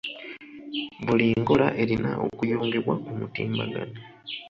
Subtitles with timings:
[1.05, 3.97] Buli nkola erina okuyungibwa ku mutimbagano.